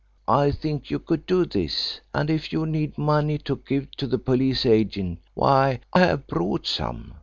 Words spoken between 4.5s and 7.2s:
agent, why, I have brought some."